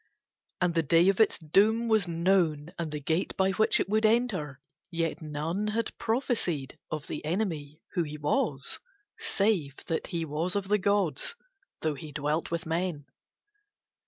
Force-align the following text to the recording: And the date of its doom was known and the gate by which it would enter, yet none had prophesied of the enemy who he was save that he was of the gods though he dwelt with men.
And 0.61 0.73
the 0.73 0.81
date 0.81 1.09
of 1.09 1.19
its 1.21 1.37
doom 1.37 1.87
was 1.87 2.07
known 2.07 2.71
and 2.79 2.91
the 2.91 2.99
gate 2.99 3.37
by 3.37 3.51
which 3.51 3.79
it 3.79 3.87
would 3.87 4.03
enter, 4.03 4.59
yet 4.89 5.21
none 5.21 5.67
had 5.67 5.95
prophesied 5.99 6.79
of 6.89 7.05
the 7.05 7.23
enemy 7.23 7.83
who 7.93 8.01
he 8.01 8.17
was 8.17 8.79
save 9.19 9.85
that 9.85 10.07
he 10.07 10.25
was 10.25 10.55
of 10.55 10.69
the 10.69 10.79
gods 10.79 11.35
though 11.81 11.93
he 11.93 12.11
dwelt 12.11 12.49
with 12.49 12.65
men. 12.65 13.05